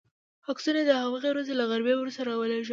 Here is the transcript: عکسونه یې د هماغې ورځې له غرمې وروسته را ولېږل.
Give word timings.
عکسونه 0.51 0.79
یې 0.81 0.85
د 0.87 0.91
هماغې 1.01 1.29
ورځې 1.33 1.53
له 1.59 1.63
غرمې 1.69 1.93
وروسته 1.97 2.21
را 2.27 2.33
ولېږل. 2.37 2.69